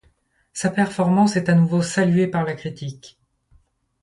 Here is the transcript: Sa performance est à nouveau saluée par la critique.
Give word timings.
Sa 0.51 0.71
performance 0.71 1.35
est 1.35 1.47
à 1.47 1.53
nouveau 1.53 1.83
saluée 1.83 2.25
par 2.25 2.43
la 2.43 2.55
critique. 2.55 3.19